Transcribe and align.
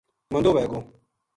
مندو 0.33 0.51
وھے 0.55 0.65
گو؟ 0.71 0.79